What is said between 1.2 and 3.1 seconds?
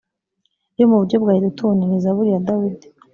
bwa yedutuni ni zaburi ya dawidi